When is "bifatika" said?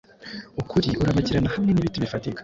2.03-2.39